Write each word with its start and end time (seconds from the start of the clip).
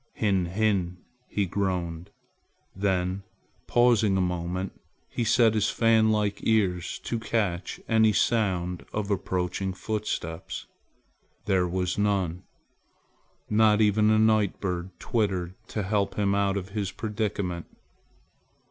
"Hin! 0.13 0.47
hin!" 0.47 0.97
he 1.27 1.45
groaned. 1.45 2.09
Then 2.75 3.21
pausing 3.67 4.17
a 4.17 4.21
moment, 4.21 4.81
he 5.07 5.23
set 5.23 5.53
his 5.53 5.69
fan 5.69 6.09
like 6.09 6.39
ears 6.41 6.97
to 7.03 7.19
catch 7.19 7.79
any 7.87 8.11
sound 8.11 8.83
of 8.93 9.11
approaching 9.11 9.73
footsteps. 9.75 10.65
There 11.45 11.67
was 11.67 11.99
none. 11.99 12.41
Not 13.47 13.79
even 13.79 14.09
a 14.09 14.17
night 14.17 14.59
bird 14.59 14.89
twittered 14.99 15.53
to 15.67 15.83
help 15.83 16.15
him 16.15 16.33
out 16.33 16.57
of 16.57 16.69
his 16.69 16.91
predicament. 16.91 17.67